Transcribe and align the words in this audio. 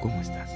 ¿cómo 0.00 0.20
estás? 0.20 0.50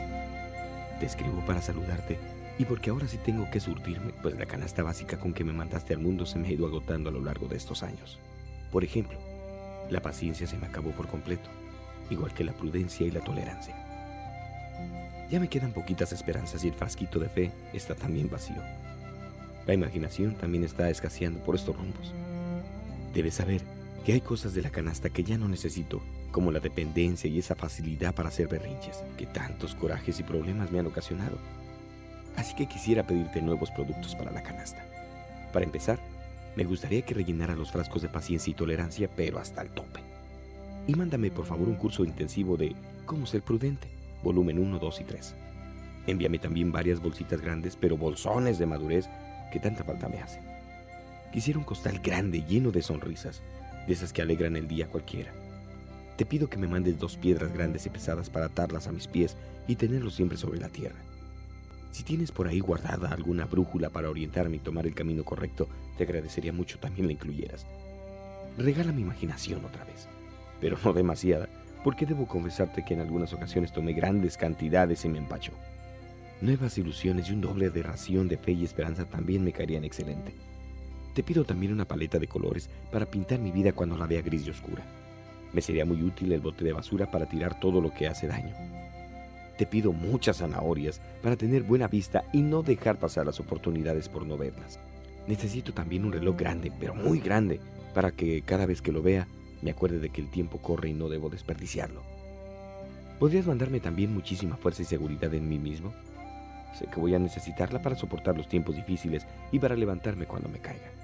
Te 1.01 1.07
escribo 1.07 1.45
para 1.45 1.61
saludarte 1.61 2.19
y 2.59 2.65
porque 2.65 2.91
ahora 2.91 3.09
sí 3.09 3.19
tengo 3.19 3.51
que 3.51 3.61
surtirme, 3.61 4.13
pues 4.23 4.39
la 4.39 4.47
canasta 4.47 4.83
básica 4.83 5.19
con 5.19 5.33
que 5.33 5.45
me 5.45 5.53
mandaste 5.53 5.93
al 5.93 5.99
mundo 5.99 6.25
se 6.25 6.39
me 6.39 6.49
ha 6.49 6.53
ido 6.53 6.67
agotando 6.67 7.11
a 7.11 7.13
lo 7.13 7.21
largo 7.21 7.49
de 7.49 7.57
estos 7.57 7.83
años. 7.83 8.19
Por 8.71 8.85
ejemplo, 8.85 9.19
la 9.91 10.01
paciencia 10.01 10.47
se 10.47 10.57
me 10.57 10.67
acabó 10.67 10.93
por 10.93 11.09
completo, 11.09 11.51
igual 12.11 12.33
que 12.33 12.45
la 12.45 12.53
prudencia 12.53 13.07
y 13.07 13.11
la 13.11 13.21
tolerancia. 13.21 13.75
Ya 15.31 15.41
me 15.41 15.49
quedan 15.49 15.73
poquitas 15.73 16.13
esperanzas 16.13 16.65
y 16.65 16.69
el 16.69 16.75
frasquito 16.75 17.19
de 17.19 17.29
fe 17.29 17.51
está 17.73 17.95
también 17.95 18.31
vacío. 18.31 18.63
La 19.67 19.75
imaginación 19.75 20.35
también 20.37 20.65
está 20.65 20.91
escaseando 20.91 21.41
por 21.41 21.57
estos 21.57 21.77
rumbos. 21.77 22.13
Debes 23.13 23.35
saber 23.35 23.63
que 24.05 24.13
hay 24.13 24.21
cosas 24.21 24.53
de 24.53 24.61
la 24.61 24.71
canasta 24.71 25.09
que 25.09 25.25
ya 25.25 25.39
no 25.39 25.49
necesito, 25.49 26.03
como 26.31 26.53
la 26.53 26.61
dependencia 26.61 27.29
y 27.29 27.39
esa 27.39 27.55
facilidad 27.55 28.15
para 28.15 28.29
hacer 28.29 28.49
berrinches, 28.49 29.03
que 29.17 29.25
tantos 29.25 29.75
corajes 29.75 30.21
y 30.21 30.23
problemas 30.23 30.71
me 30.71 30.79
han 30.79 30.87
ocasionado. 30.87 31.39
Así 32.37 32.55
que 32.55 32.67
quisiera 32.67 33.07
pedirte 33.07 33.41
nuevos 33.41 33.71
productos 33.71 34.15
para 34.15 34.31
la 34.31 34.43
canasta. 34.43 34.85
Para 35.53 35.65
empezar, 35.65 35.99
me 36.55 36.65
gustaría 36.65 37.03
que 37.03 37.15
rellenara 37.15 37.57
los 37.57 37.73
frascos 37.73 38.03
de 38.03 38.11
paciencia 38.11 38.51
y 38.51 38.55
tolerancia, 38.55 39.09
pero 39.17 39.39
hasta 39.39 39.63
el 39.63 39.71
tope. 39.71 40.01
Y 40.87 40.95
mándame 40.95 41.31
por 41.31 41.47
favor 41.47 41.69
un 41.69 41.77
curso 41.77 42.05
intensivo 42.05 42.57
de 42.59 42.77
Cómo 43.07 43.27
ser 43.27 43.43
prudente, 43.43 43.89
volumen 44.23 44.59
1, 44.59 44.79
2 44.79 45.01
y 45.01 45.05
3. 45.05 45.35
Envíame 46.07 46.39
también 46.39 46.73
varias 46.73 47.01
bolsitas 47.01 47.41
grandes, 47.41 47.77
pero 47.77 47.97
bolsones 47.97 48.59
de 48.59 48.67
madurez 48.67 49.09
que 49.51 49.61
tanta 49.61 49.85
falta 49.85 50.09
me 50.09 50.21
hacen. 50.21 50.43
Quisiera 51.33 51.59
un 51.59 51.65
costal 51.65 52.01
grande 52.01 52.43
lleno 52.43 52.71
de 52.71 52.83
sonrisas, 52.83 53.43
de 53.87 53.93
esas 53.93 54.13
que 54.13 54.23
alegran 54.23 54.57
el 54.57 54.69
día 54.69 54.89
cualquiera. 54.89 55.33
Te 56.17 56.25
pido 56.25 56.49
que 56.49 56.59
me 56.59 56.69
mandes 56.69 56.99
dos 56.99 57.17
piedras 57.17 57.53
grandes 57.53 57.87
y 57.87 57.91
pesadas 57.91 58.31
para 58.31 58.47
atarlas 58.47 58.87
a 58.87 58.93
mis 58.93 59.09
pies 59.09 59.37
y 59.67 59.77
tenerlos 59.77 60.15
siempre 60.15 60.39
sobre 60.39 60.61
la 60.61 60.69
tierra. 60.69 61.01
Si 61.91 62.03
tienes 62.03 62.33
por 62.33 62.49
ahí 62.49 62.61
guardada 62.61 63.09
alguna 63.09 63.47
brújula 63.47 63.91
para 63.91 64.11
orientarme 64.11 64.57
y 64.57 64.61
tomar 64.61 64.87
el 64.87 64.95
camino 64.95 65.25
correcto, 65.25 65.69
te 65.97 66.05
agradecería 66.05 66.53
mucho 66.53 66.79
también 66.79 67.07
la 67.07 67.13
incluyeras. 67.13 67.67
Regala 68.59 68.93
mi 68.93 69.03
imaginación 69.03 69.65
otra 69.65 69.85
vez, 69.85 70.09
pero 70.61 70.77
no 70.85 70.93
demasiada, 70.93 71.49
porque 71.83 72.07
debo 72.07 72.27
confesarte 72.27 72.85
que 72.85 72.95
en 72.95 73.01
algunas 73.01 73.33
ocasiones 73.33 73.73
tomé 73.73 73.93
grandes 73.93 74.37
cantidades 74.37 75.05
y 75.05 75.09
me 75.09 75.19
empachó. 75.19 75.53
Nuevas 76.41 76.79
ilusiones 76.79 77.29
y 77.29 77.33
un 77.33 77.41
doble 77.41 77.71
de 77.71 77.83
ración 77.83 78.29
de 78.29 78.39
fe 78.39 78.53
y 78.53 78.65
esperanza 78.65 79.05
también 79.05 79.45
me 79.45 79.53
caerían 79.53 79.85
excelente. 79.85 80.35
Te 81.15 81.23
pido 81.23 81.45
también 81.45 81.73
una 81.73 81.85
paleta 81.85 82.19
de 82.19 82.27
colores 82.27 82.69
para 82.91 83.07
pintar 83.07 83.39
mi 83.39 83.53
vida 83.53 83.73
cuando 83.73 83.97
la 83.97 84.07
vea 84.07 84.21
gris 84.21 84.47
y 84.47 84.51
oscura. 84.51 84.85
Me 85.53 85.61
sería 85.61 85.85
muy 85.85 86.03
útil 86.03 86.33
el 86.33 86.41
bote 86.41 86.65
de 86.65 86.73
basura 86.73 87.09
para 87.09 87.29
tirar 87.29 87.61
todo 87.61 87.81
lo 87.81 87.95
que 87.95 88.09
hace 88.09 88.27
daño. 88.27 88.53
Te 89.57 89.65
pido 89.65 89.93
muchas 89.93 90.39
zanahorias 90.39 91.01
para 91.23 91.37
tener 91.37 91.63
buena 91.63 91.87
vista 91.87 92.25
y 92.33 92.43
no 92.43 92.65
dejar 92.65 92.99
pasar 92.99 93.27
las 93.27 93.39
oportunidades 93.39 94.09
por 94.09 94.27
no 94.27 94.37
verlas. 94.37 94.81
Necesito 95.29 95.73
también 95.73 96.05
un 96.05 96.13
reloj 96.13 96.37
grande, 96.37 96.73
pero 96.81 96.97
muy 96.97 97.21
grande, 97.21 97.61
para 97.95 98.11
que 98.11 98.43
cada 98.43 98.67
vez 98.67 98.83
que 98.83 98.91
lo 98.91 99.01
vea 99.01 99.29
me 99.63 99.71
acuerde 99.71 100.01
de 100.01 100.11
que 100.11 100.21
el 100.21 100.31
tiempo 100.33 100.59
corre 100.59 100.89
y 100.89 100.95
no 100.95 101.09
debo 101.09 101.31
desperdiciarlo. 101.31 102.03
¿Podrías 103.21 103.47
mandarme 103.47 103.79
también 103.79 104.13
muchísima 104.13 104.57
fuerza 104.57 104.83
y 104.83 104.87
seguridad 104.87 105.33
en 105.33 105.49
mí 105.49 105.61
mismo? 105.61 105.95
Sé 106.77 106.87
que 106.87 106.99
voy 106.99 107.15
a 107.15 107.21
necesitarla 107.21 107.81
para 107.81 107.95
soportar 107.95 108.37
los 108.37 108.49
tiempos 108.49 108.75
difíciles 108.75 109.25
y 109.53 109.61
para 109.61 109.77
levantarme 109.77 110.27
cuando 110.27 110.49
me 110.49 110.59
caiga. 110.59 111.04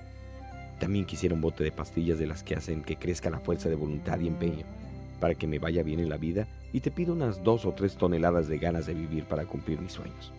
También 0.81 1.05
quisiera 1.05 1.35
un 1.35 1.43
bote 1.43 1.63
de 1.63 1.71
pastillas 1.71 2.19
de 2.19 2.27
las 2.27 2.43
que 2.43 2.57
hacen 2.57 2.83
que 2.83 2.97
crezca 2.97 3.31
la 3.31 3.39
fuerza 3.39 3.69
de 3.69 3.77
voluntad 3.77 4.19
y 4.19 4.27
empeño 4.27 4.65
para 5.21 5.35
que 5.35 5.47
me 5.47 5.59
vaya 5.59 5.83
bien 5.83 6.01
en 6.01 6.09
la 6.09 6.17
vida 6.17 6.49
y 6.73 6.81
te 6.81 6.91
pido 6.91 7.13
unas 7.13 7.45
dos 7.45 7.67
o 7.67 7.73
tres 7.73 7.97
toneladas 7.97 8.49
de 8.49 8.59
ganas 8.59 8.87
de 8.87 8.95
vivir 8.95 9.25
para 9.25 9.45
cumplir 9.45 9.79
mis 9.79 9.93
sueños. 9.93 10.33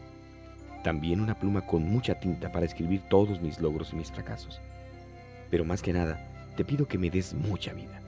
También 0.84 1.22
una 1.22 1.38
pluma 1.38 1.62
con 1.62 1.84
mucha 1.84 2.20
tinta 2.20 2.52
para 2.52 2.66
escribir 2.66 3.02
todos 3.08 3.40
mis 3.40 3.62
logros 3.62 3.94
y 3.94 3.98
mis 3.98 4.12
fracasos. 4.12 4.60
Pero 5.52 5.64
más 5.64 5.84
que 5.84 5.94
nada, 5.94 6.28
te 6.58 6.66
pido 6.66 6.88
que 6.88 6.98
me 6.98 7.12
des 7.12 7.36
mucha 7.36 7.74
vida. 7.74 8.02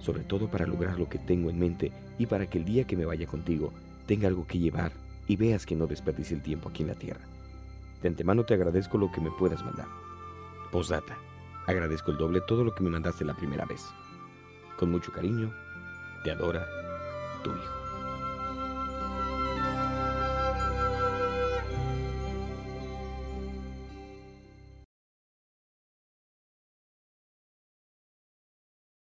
Sobre 0.00 0.22
todo 0.22 0.48
para 0.48 0.66
lograr 0.66 0.98
lo 0.98 1.08
que 1.08 1.18
tengo 1.18 1.48
en 1.48 1.58
mente 1.58 1.92
y 2.18 2.26
para 2.26 2.46
que 2.46 2.58
el 2.58 2.66
día 2.66 2.84
que 2.84 2.96
me 2.96 3.06
vaya 3.06 3.26
contigo 3.26 3.72
tenga 4.06 4.28
algo 4.28 4.46
que 4.46 4.58
llevar 4.58 4.92
y 5.26 5.36
veas 5.36 5.64
que 5.64 5.76
no 5.76 5.86
desperdicie 5.86 6.36
el 6.36 6.42
tiempo 6.42 6.68
aquí 6.68 6.82
en 6.82 6.88
la 6.88 6.94
tierra. 6.94 7.24
De 8.02 8.08
antemano 8.08 8.44
te 8.44 8.52
agradezco 8.52 8.98
lo 8.98 9.10
que 9.10 9.22
me 9.22 9.30
puedas 9.30 9.64
mandar. 9.64 10.05
Postdata. 10.76 11.16
Agradezco 11.66 12.10
el 12.10 12.18
doble 12.18 12.42
todo 12.42 12.62
lo 12.62 12.74
que 12.74 12.84
me 12.84 12.90
mandaste 12.90 13.24
la 13.24 13.34
primera 13.34 13.64
vez. 13.64 13.94
Con 14.76 14.90
mucho 14.90 15.10
cariño, 15.10 15.50
te 16.22 16.30
adora 16.30 16.68
tu 17.42 17.48
hijo. 17.48 17.85